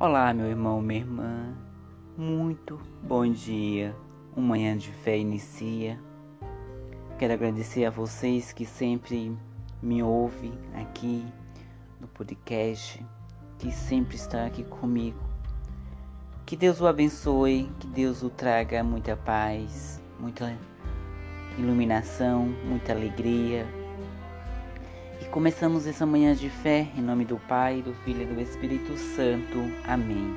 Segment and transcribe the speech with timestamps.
[0.00, 1.56] Olá, meu irmão, minha irmã.
[2.16, 3.96] Muito bom dia.
[4.36, 5.98] Uma manhã de fé inicia.
[7.18, 9.36] Quero agradecer a vocês que sempre
[9.82, 11.26] me ouvem aqui
[12.00, 13.04] no podcast,
[13.58, 15.18] que sempre está aqui comigo.
[16.46, 20.56] Que Deus o abençoe, que Deus o traga muita paz, muita
[21.58, 23.66] iluminação, muita alegria.
[25.20, 28.96] E começamos essa manhã de fé em nome do Pai, do Filho e do Espírito
[28.96, 29.58] Santo.
[29.84, 30.32] Amém.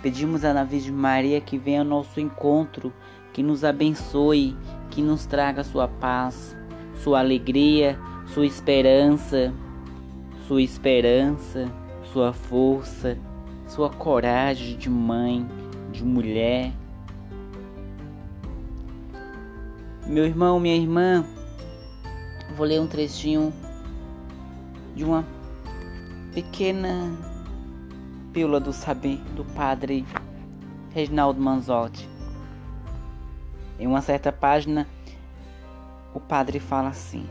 [0.00, 2.92] Pedimos à Virgem Maria que venha ao nosso encontro,
[3.32, 4.56] que nos abençoe,
[4.90, 6.56] que nos traga sua paz,
[7.02, 7.98] sua alegria,
[8.32, 9.52] sua esperança,
[10.46, 11.68] sua esperança,
[12.12, 13.18] sua força,
[13.66, 15.46] sua coragem de mãe,
[15.90, 16.72] de mulher.
[20.06, 21.26] Meu irmão, minha irmã,
[22.56, 23.52] vou ler um trechinho
[25.00, 25.24] de uma
[26.34, 27.16] pequena
[28.34, 30.04] pílula do saber do padre
[30.90, 32.06] Reginaldo Manzotti.
[33.78, 34.86] Em uma certa página,
[36.12, 37.26] o padre fala assim: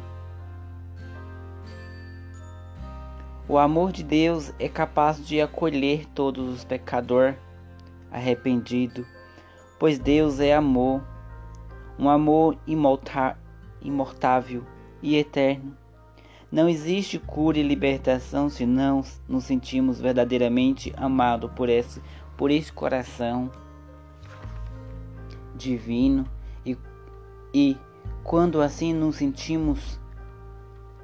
[3.48, 7.36] O amor de Deus é capaz de acolher todos os pecadores
[8.12, 9.06] arrependidos,
[9.78, 11.04] pois Deus é amor,
[12.00, 14.64] um amor imortável
[15.04, 15.79] e eterno.
[16.52, 22.02] Não existe cura e libertação se não nos sentimos verdadeiramente amados por esse,
[22.36, 23.52] por esse coração
[25.56, 26.26] divino.
[26.66, 26.76] E,
[27.54, 27.78] e
[28.24, 30.00] quando assim nos sentimos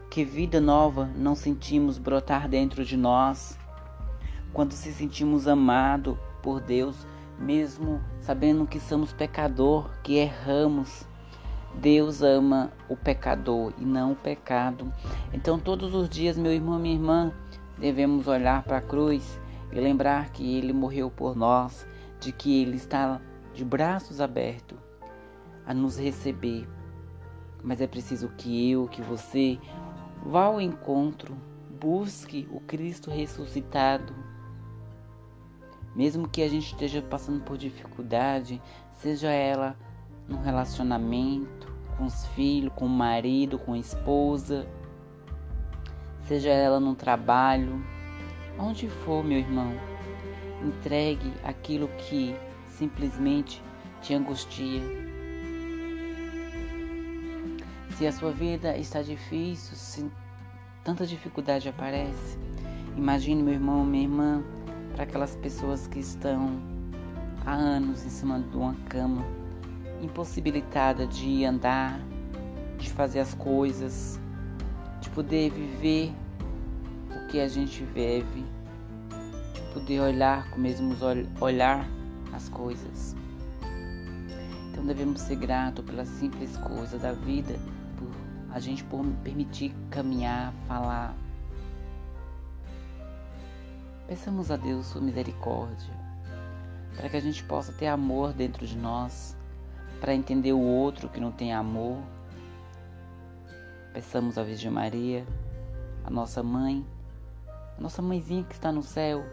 [0.10, 3.56] que vida nova não sentimos brotar dentro de nós,
[4.52, 7.06] quando se sentimos amados por Deus,
[7.38, 11.06] mesmo sabendo que somos pecador, que erramos,
[11.82, 14.92] Deus ama o pecador e não o pecado.
[15.34, 17.34] Então, todos os dias, meu irmão, minha irmã,
[17.78, 19.40] devemos olhar para a cruz
[19.72, 21.88] e lembrar que Ele morreu por nós,
[22.20, 23.22] de que Ele está
[23.54, 24.78] de braços abertos
[25.66, 26.68] a nos receber.
[27.64, 29.60] Mas é preciso que eu, que você,
[30.24, 31.36] vá ao encontro,
[31.80, 34.14] busque o Cristo ressuscitado.
[35.96, 38.62] Mesmo que a gente esteja passando por dificuldade,
[38.94, 39.78] seja ela
[40.28, 44.68] no relacionamento, com os filhos, com o marido, com a esposa,
[46.28, 47.84] seja ela no trabalho,
[48.60, 49.72] onde for, meu irmão,
[50.64, 52.36] entregue aquilo que
[52.68, 53.64] simplesmente
[54.02, 54.82] te angustia.
[57.92, 60.12] Se a sua vida está difícil, se
[60.84, 62.38] tanta dificuldade aparece,
[62.98, 64.44] imagine, meu irmão, minha irmã,
[64.94, 66.60] para aquelas pessoas que estão
[67.46, 69.24] há anos em cima de uma cama
[70.06, 72.00] impossibilitada de andar,
[72.78, 74.20] de fazer as coisas,
[75.02, 76.14] de poder viver
[77.12, 78.46] o que a gente vive,
[79.54, 81.00] de poder olhar com mesmos
[81.42, 81.88] olhar
[82.32, 83.16] as coisas.
[84.72, 87.56] Então devemos ser gratos pelas simples coisas da vida,
[87.98, 88.10] por
[88.54, 91.16] a gente por permitir caminhar, falar.
[94.08, 95.94] Peçamos a Deus sua misericórdia,
[96.96, 99.36] para que a gente possa ter amor dentro de nós,
[100.06, 101.98] para entender o outro que não tem amor.
[103.92, 105.26] Peçamos à Virgem Maria,
[106.04, 106.86] a nossa mãe,
[107.76, 109.26] a nossa mãezinha que está no céu,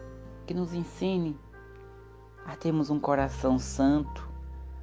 [0.47, 1.37] que nos ensine
[2.43, 4.27] a termos um coração santo,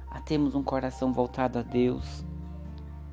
[0.09, 2.23] a termos um coração voltado a Deus,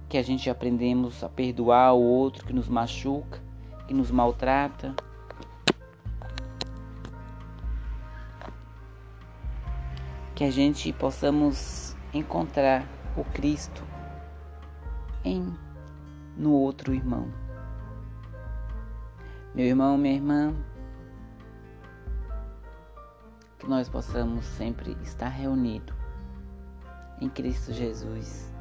[0.09, 3.43] que a gente aprendemos a perdoar o outro que nos machuca,
[3.89, 4.95] que nos maltrata.
[10.37, 12.87] Que a gente possamos encontrar
[13.17, 13.85] o Cristo
[15.25, 15.55] em
[16.37, 17.29] no outro irmão.
[19.55, 20.55] Meu irmão, minha irmã,
[23.59, 25.97] que nós possamos sempre estar reunidos
[27.21, 28.53] em Cristo Jesus.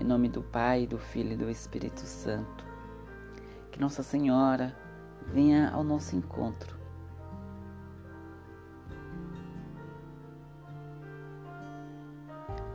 [0.00, 2.64] Em nome do Pai, do Filho e do Espírito Santo.
[3.70, 4.74] Que Nossa Senhora
[5.32, 6.81] venha ao nosso encontro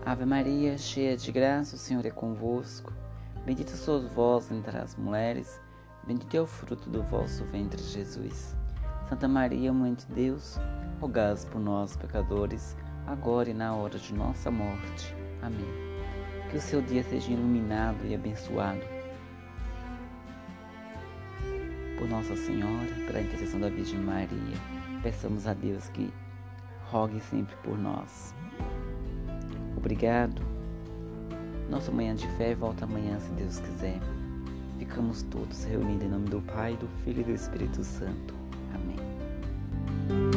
[0.07, 2.94] Ave Maria, cheia de graça, o Senhor é convosco.
[3.45, 5.59] Bendita sois vós entre as mulheres,
[6.06, 8.56] bendito é o fruto do vosso ventre, Jesus.
[9.09, 10.57] Santa Maria, Mãe de Deus,
[11.01, 15.13] rogai por nós, pecadores, agora e na hora de nossa morte.
[15.42, 15.68] Amém.
[16.50, 18.80] Que o seu dia seja iluminado e abençoado.
[22.00, 24.56] Por Nossa Senhora, pela intercessão da Virgem Maria,
[25.04, 26.13] peçamos a Deus que
[26.86, 28.33] rogue sempre por nós.
[29.88, 30.42] Obrigado.
[31.69, 33.98] Nossa manhã de fé volta amanhã, se Deus quiser.
[34.78, 38.34] Ficamos todos reunidos em nome do Pai, do Filho e do Espírito Santo.
[38.75, 40.37] Amém.